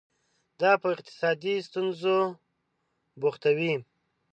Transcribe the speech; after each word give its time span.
دا 0.59 0.71
په 0.81 0.87
اقتصادي 0.95 1.55
ستونزو 1.67 2.15
بوختوي. 3.19 3.73